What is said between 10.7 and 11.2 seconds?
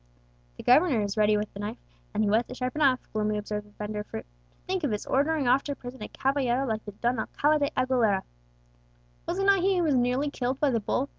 the bull?"